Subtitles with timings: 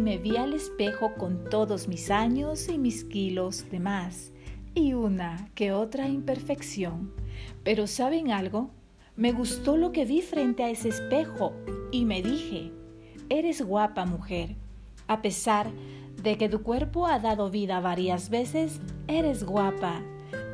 [0.00, 4.32] me vi al espejo con todos mis años y mis kilos de más
[4.74, 7.12] y una que otra imperfección.
[7.64, 8.70] Pero ¿saben algo?
[9.16, 11.52] Me gustó lo que vi frente a ese espejo
[11.90, 12.70] y me dije,
[13.28, 14.56] eres guapa mujer.
[15.08, 15.70] A pesar
[16.22, 20.02] de que tu cuerpo ha dado vida varias veces, eres guapa,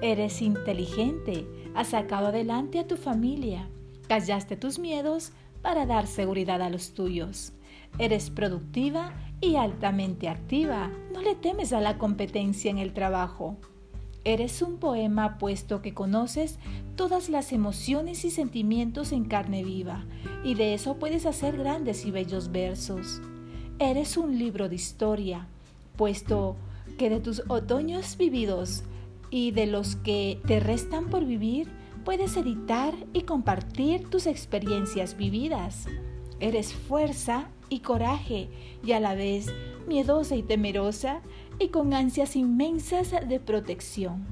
[0.01, 3.69] eres inteligente, has sacado adelante a tu familia,
[4.09, 7.53] callaste tus miedos para dar seguridad a los tuyos.
[7.99, 9.13] Eres productiva
[9.45, 13.57] y altamente activa, no le temes a la competencia en el trabajo.
[14.25, 16.59] Eres un poema puesto que conoces
[16.97, 20.07] todas las emociones y sentimientos en carne viva,
[20.45, 23.21] y de eso puedes hacer grandes y bellos versos.
[23.79, 25.47] Eres un libro de historia,
[25.97, 26.57] puesto
[26.97, 28.83] que de tus otoños vividos
[29.31, 31.69] y de los que te restan por vivir,
[32.05, 35.87] puedes editar y compartir tus experiencias vividas.
[36.41, 38.49] Eres fuerza y coraje
[38.85, 39.53] y a la vez
[39.87, 41.21] miedosa y temerosa
[41.59, 44.25] y con ansias inmensas de protección.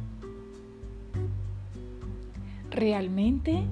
[2.71, 3.63] Realmente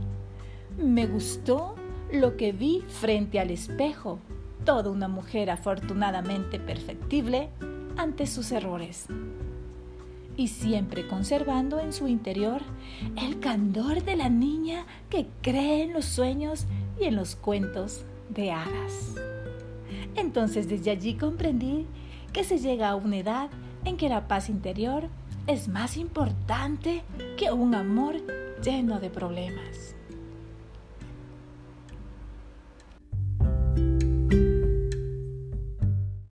[0.78, 1.74] me gustó
[2.12, 4.18] lo que vi frente al espejo,
[4.64, 7.48] toda una mujer afortunadamente perfectible
[7.96, 9.06] ante sus errores.
[10.36, 12.62] Y siempre conservando en su interior
[13.16, 16.66] el candor de la niña que cree en los sueños
[17.00, 19.14] y en los cuentos de hadas.
[20.16, 21.86] Entonces desde allí comprendí
[22.32, 23.50] que se llega a una edad
[23.84, 25.08] en que la paz interior
[25.46, 27.02] es más importante
[27.36, 28.16] que un amor
[28.62, 29.96] lleno de problemas.